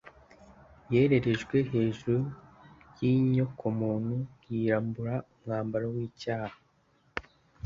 [0.93, 2.21] Yererejwe hejuru
[2.99, 4.15] y’inyokomuntu,
[4.47, 6.57] yiyambura umwambaro w’icyaha